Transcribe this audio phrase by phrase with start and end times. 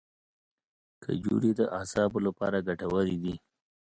[1.03, 3.35] کجورې د اعصابو لپاره ګټورې دي.